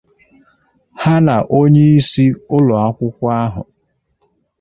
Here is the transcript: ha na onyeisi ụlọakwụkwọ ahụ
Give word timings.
ha 1.01 1.13
na 1.25 1.35
onyeisi 1.59 2.25
ụlọakwụkwọ 2.55 3.25
ahụ 3.43 3.61